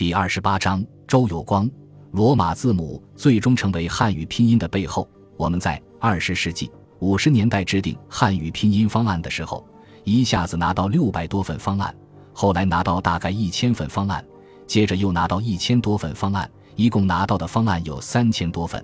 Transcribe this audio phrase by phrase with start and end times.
[0.00, 1.70] 第二十八章，周有光，
[2.12, 5.06] 罗马字母最终成为汉语拼音的背后。
[5.36, 9.62] 我们在二十世纪五十年代制定汉语拼音方案的时候，
[10.04, 11.94] 一下子拿到六百多份方案，
[12.32, 14.24] 后来拿到大概一千份方案，
[14.66, 18.82] 接着又拿到一千多份方案，一共拿到的方案有三千多份。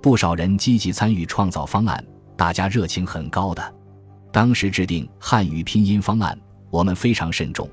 [0.00, 3.74] 不少人积极参与创造方案，大家热情很高的。
[4.30, 6.38] 当时制定汉语拼音方案，
[6.70, 7.68] 我们非常慎重。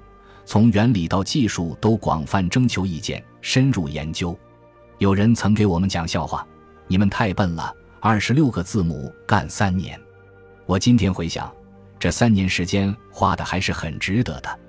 [0.46, 4.38] 从原理到技术都广泛征求意见，深入研究。
[4.98, 6.46] 有人曾给我们讲笑话
[6.88, 10.00] ：“你们太笨了，二十六个字母干三年。”
[10.66, 11.52] 我今天回想，
[11.98, 14.60] 这三年时间花的还是很值得的。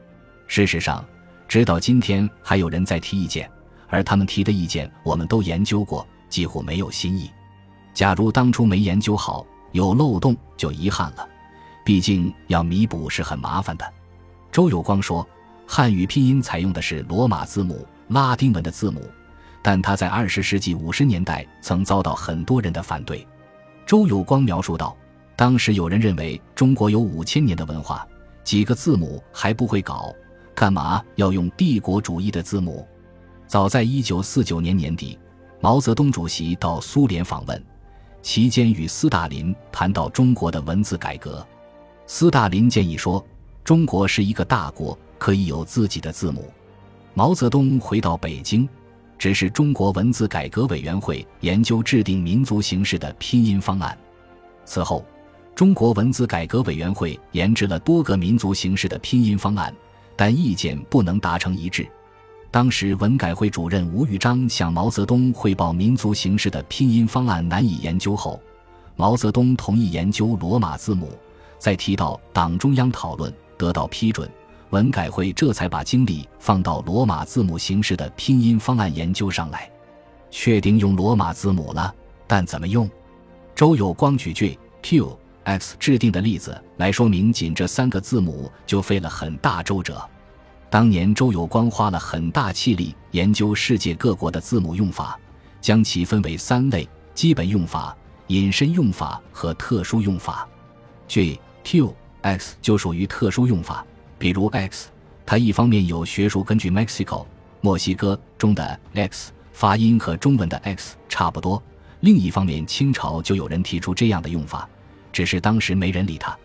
[0.46, 1.04] 事实上，
[1.48, 3.50] 直到今天还有人在提意见，
[3.88, 7.30] 而他们提的意见我们都研究过，几乎没有新意。
[7.92, 11.28] 假如当初没研究好，有漏洞就遗憾了。
[11.84, 13.92] 毕竟要弥补是很麻烦的。
[14.50, 15.26] 周有光说。
[15.74, 19.00] 汉语拼音采用的是罗马字母、拉丁文的字母，
[19.62, 23.26] 但他在二十世纪五十年代曾遭到很多人的反对。
[23.86, 24.94] 周有光描述道
[25.34, 28.06] ：“当时有人认为中国有五千年的文化，
[28.44, 30.14] 几个字母还不会搞，
[30.54, 32.86] 干嘛要用帝国主义的字母？”
[33.48, 35.18] 早在一九四九年年底，
[35.58, 37.64] 毛泽东主席到苏联访问，
[38.20, 41.42] 期间与斯大林谈到中国的文字改革。
[42.06, 43.24] 斯大林建议说
[43.64, 46.52] ：“中国是一个大国。”可以有自己的字母。
[47.14, 48.68] 毛泽东回到北京，
[49.16, 53.96] 指示中国文字改革委员会研究制定民族形式的拼音方案。
[54.64, 55.04] 此后，
[55.54, 59.72] 中国文字改革委员会研制了多个民族形式的拼音方案，
[60.16, 61.86] 但意见不能达成一致。
[62.50, 68.42] 当时文改会主任吴玉章向毛泽东汇报民族形式的拼音方案难以研究后，
[68.96, 71.10] 毛泽东同意研究罗马字母，
[71.60, 74.28] 再提到党中央讨论，得到批准。
[74.72, 79.70] 文改会这才把精力放到罗马字母形式的拼音方案研究上来，
[80.30, 81.94] 确定用罗马字母了，
[82.26, 82.90] 但怎么用？
[83.54, 90.02] 周有光举 J、Q、X 制定的例子来说明，仅这三个字母就费了很大周折。
[90.70, 95.20] 当年周有光花了很大气力研究世界各国的字母用法，
[95.60, 97.94] 将其分为三类：基本用法、
[98.28, 100.48] 引申用法和特殊用法。
[101.06, 103.84] J、Q、X 就属于特殊用法。
[104.22, 104.88] 比如 X，
[105.26, 107.26] 它一方面有学术根据，Mexico
[107.60, 111.60] 墨西哥中的 X 发音和中文的 X 差不多；
[112.02, 114.68] 另一方面，清朝就有人提出这样的用法，
[115.12, 116.38] 只是当时没人理他。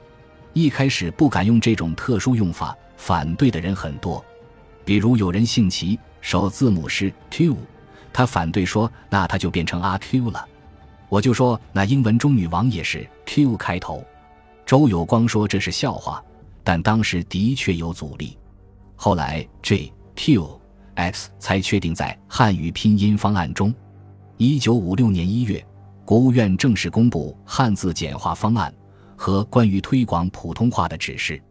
[0.53, 4.25] 一开始不敢用这种特殊用法，反对的人很多。
[4.83, 7.55] 比如有人姓齐，首字母是 Q，
[8.11, 10.43] 他反对说那他就变成阿 Q 了。
[11.09, 14.03] 我就说那英文中女王也是 Q 开头。
[14.66, 16.23] 周有光说这是笑话。
[16.67, 18.38] 但当时的确有阻力，
[18.97, 20.59] 后来 J、Q、
[20.95, 23.73] X 才确定在汉语拼音方案中。
[24.35, 25.66] 一九五六年一月，
[26.03, 28.73] 国务院正式公布汉字简化方案
[29.16, 31.41] 和关于推广普通话的指示。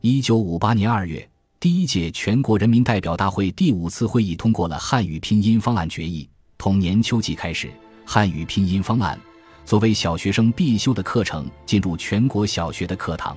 [0.00, 6.30] 一九五八年二月，第一届全国人民代表大会第五次会议通过了汉语拼音方案决议。
[6.56, 7.68] 同年秋季开始，
[8.06, 9.18] 汉语拼音方案
[9.64, 13.36] 作为小学生必修的课程进入全国小学的课堂。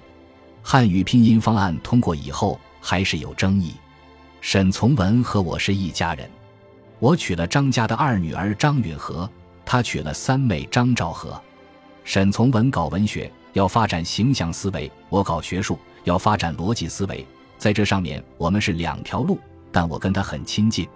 [0.68, 3.76] 汉语拼音方案通过以后还是有争议。
[4.42, 6.28] 沈从文和我是一家人，
[6.98, 9.30] 我娶了张家的二女儿张允和，
[9.64, 11.40] 他娶了三妹张兆和。
[12.04, 17.24] 沈从文搞文学要发展形象思维，我搞学术要发展逻辑思维，
[17.59, 19.38] 在这上面我们是两条路，
[19.72, 20.88] 但我跟他很亲近。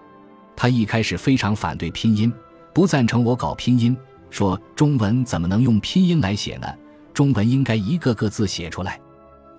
[0.56, 2.34] 他一开始非常反对拼音，
[2.74, 3.96] 不赞成我搞拼音，
[4.31, 6.68] 说中文怎么能用拼音来写呢？
[7.13, 9.00] 中文应该一个个字写出来。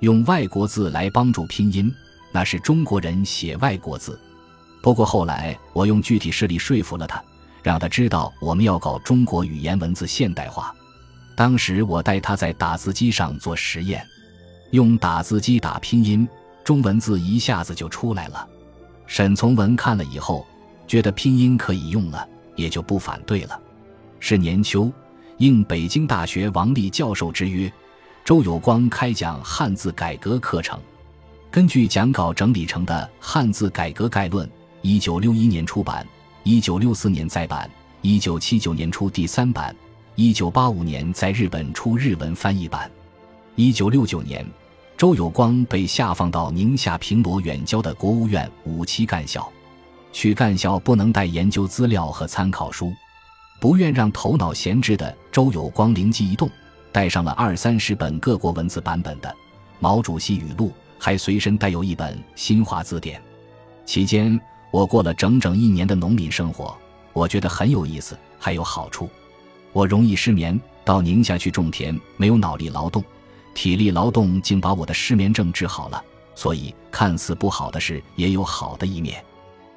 [0.00, 1.94] 用外国字来帮助拼音，
[2.33, 4.19] 那是中国人写外国字。
[4.83, 7.22] 不过后来我用具体事例说服了他，
[7.62, 10.75] 让他知道我们要搞中国语言文字现代化。
[11.37, 14.03] 当时我带他在打字机上做实验，
[14.71, 16.27] 用打字机打拼音，
[16.65, 18.49] 中文字一下子就出来了。
[19.06, 20.47] 沈从文看了以后，
[20.87, 22.26] 觉得拼音可以用了，
[22.56, 23.61] 也就不反对了。
[24.19, 24.91] 是年秋，
[25.37, 27.70] 应北京大学王立教授之约。
[28.31, 30.79] 周有光开讲汉字改革课程，
[31.50, 34.47] 根据讲稿整理成的《汉字改革概论》，
[34.82, 36.06] 一九六一年出版，
[36.44, 37.69] 一九六四年再版，
[38.03, 39.75] 一九七九年出第三版，
[40.15, 42.88] 一九八五年在日本出日文翻译版。
[43.56, 44.47] 一九六九年，
[44.97, 49.50] 周有光被下放到宁夏平罗远郊的国务院五期干校，
[50.12, 52.93] 去干校不能带研究资料和参考书，
[53.61, 56.49] 不愿让头脑闲置的周有光灵机一动。
[56.92, 59.34] 带上了二三十本各国文字版本的
[59.78, 63.22] 毛主席语录，还随身带有一本新华字典。
[63.84, 64.38] 期间，
[64.70, 66.76] 我过了整整一年的农民生活，
[67.12, 69.08] 我觉得很有意思，还有好处。
[69.72, 73.02] 我容易失眠，到宁夏去种田，没有脑力劳动，
[73.54, 76.02] 体力劳动竟把我的失眠症治好了。
[76.34, 79.22] 所以，看似不好的事也有好的一面。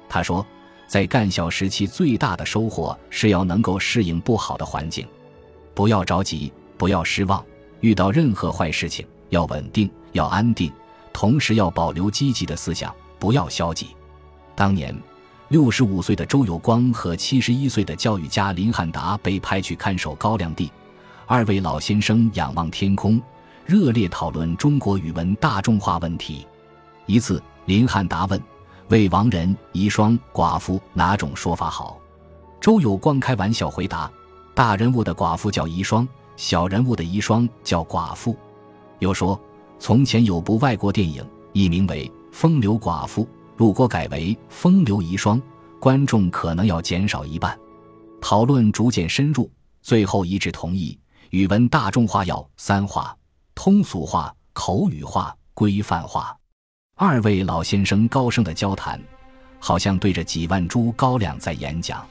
[0.08, 0.44] 他说，
[0.86, 5.06] 在干校时期最大的收获是要能够适应不好的环境，
[5.74, 7.44] 不要着急，不要失望，
[7.80, 10.72] 遇到任何坏事情要稳定，要安定，
[11.12, 13.88] 同时要保留积极的思想，不要消极。
[14.54, 14.94] 当年。
[15.48, 20.72] 六十五岁的周有光和七十一岁的教育家林汉达被派去看守高粱地，
[21.26, 23.20] 二位老先生仰望天空，
[23.66, 26.46] 热烈讨论中国语文大众化问题。
[27.06, 28.42] 一次，林汉达问
[28.88, 32.00] ：“为亡人、遗孀、寡妇哪种说法好？”
[32.58, 34.10] 周有光开玩笑回答
[34.56, 38.36] ：“大人物的寡妇叫遗孀，小人物的遗孀叫寡妇。”
[39.00, 39.40] 又说
[39.78, 43.24] ：“从前有部外国电影，译名为《风流寡妇》。”
[43.56, 45.40] 如果改为“风流遗孀”，
[45.78, 47.56] 观众可能要减少一半。
[48.20, 49.50] 讨论逐渐深入，
[49.82, 50.98] 最后一致同意：
[51.30, 53.16] 语文大众化要三化：
[53.54, 56.36] 通俗化、口语化、规范化。
[56.96, 59.00] 二位老先生高声的交谈，
[59.60, 62.04] 好像对着几万株高粱在演讲。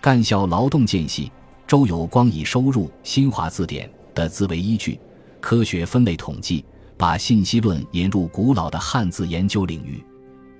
[0.00, 1.30] 干校劳动间隙，
[1.66, 5.00] 周有光以收入《新华字典》的字为依据，
[5.40, 6.62] 科学分类统计，
[6.98, 10.04] 把信息论引入古老的汉字研究领域。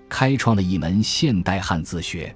[0.09, 2.35] 开创了一门现代汉字学。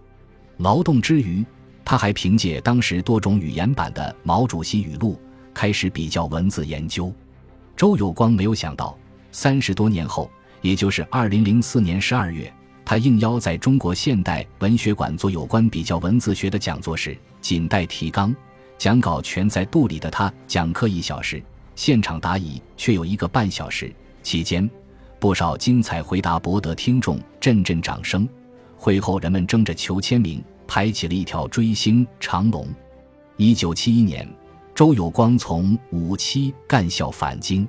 [0.59, 1.45] 劳动之余，
[1.83, 5.19] 他还凭借当时多种语言版的毛主席语录，
[5.55, 7.11] 开始比较文字研究。
[7.75, 8.99] 周有光没有想到，
[9.33, 10.31] 三十多年后，
[10.61, 12.53] 也就是二零零四年十二月，
[12.85, 18.35] 他应邀在中国现代文学馆做有关比较文字学的讲座时，仅带提纲，
[18.79, 21.43] 讲稿全在肚里的他讲课一小时，
[21.75, 23.93] 现场答疑却有一个半小时，
[24.23, 24.69] 期间。
[25.19, 28.27] 不少精彩回答博得听众阵阵掌声。
[28.77, 32.69] 会后，人们争着求签名，排起了一条追星长龙。
[33.37, 34.29] 一九七一年，
[34.77, 37.69] 周有光从五七干校返京。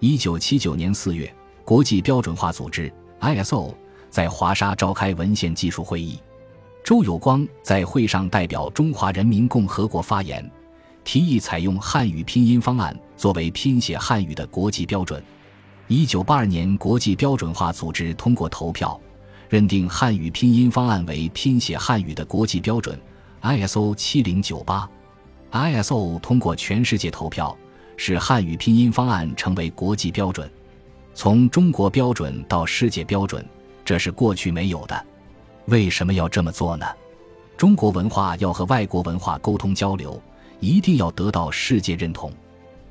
[0.00, 1.30] 一九七九年四月，
[1.62, 2.90] 国际标准化组织
[3.20, 3.74] ISO
[4.08, 6.18] 在华沙召开文献技术会议。
[6.88, 10.50] 周有光在会上代表中华人民共和国发言，
[11.04, 15.22] 提议采用汉语拼音方案作为拼写汉语的国际标准。
[15.86, 18.98] 一九八二年，国际标准化组织通过投票，
[19.50, 22.98] 认定汉语拼音方案为拼写汉语的国际标准
[23.42, 24.88] ISO 七零九八。
[25.52, 27.54] ISO 通过全世界投票，
[27.98, 30.50] 使汉语拼音方案成为国际标准。
[31.12, 33.44] 从中国标准到世界标准，
[33.84, 35.04] 这是过去没有的。
[35.68, 36.86] 为什么要这么做呢？
[37.56, 40.20] 中国文化要和外国文化沟通交流，
[40.60, 42.32] 一定要得到世界认同。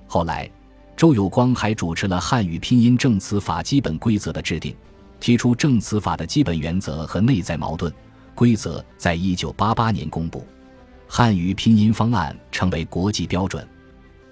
[0.08, 0.50] 后来。
[0.96, 4.76] 周有光还主持了汉语拼音正词法基本规则的制定，
[5.20, 7.94] 提出正词法的基本原则和内在矛盾。
[8.34, 10.44] 规则在一九八八年公布，
[11.08, 13.64] 汉语拼音方案成为国际标准，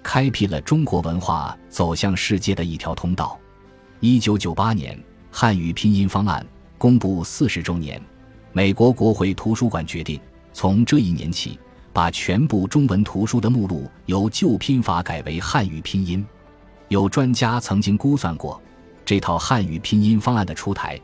[0.02, 3.38] 开辟了中国文化走向世界的一条通道。
[4.00, 5.00] 一九九八年，
[5.30, 6.44] 汉语拼音方案
[6.76, 8.02] 公布四十周年，
[8.56, 10.18] 美国国会图书馆决定
[10.54, 11.58] 从这一年起，
[11.92, 16.24] 把全部中文图书的目录由旧拼法改为汉语拼音。
[16.88, 18.58] 有专家曾经估算过，
[19.04, 20.98] 这套汉语拼音方案的出台，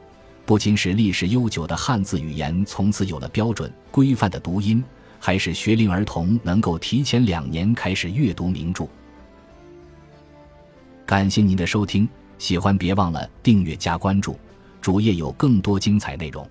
[0.46, 4.82] 不仅使历史悠久的汉字语言从此有了标准规范的读音，
[5.20, 8.86] 还使学龄儿童能够提前两年开始阅读名著。
[11.04, 14.38] 感谢您的收听，喜欢别忘了订阅加关注，
[14.80, 16.48] 主页有更多精彩内容。